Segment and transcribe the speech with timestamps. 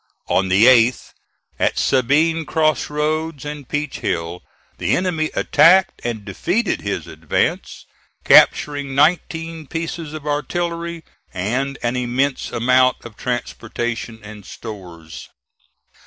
[0.29, 1.11] On the 8th,
[1.59, 4.41] at Sabine Cross Roads and Peach Hill,
[4.79, 7.85] the enemy attacked and defeated his advance,
[8.25, 11.03] capturing nineteen pieces of artillery
[11.35, 15.29] and an immense amount of transportation and stores.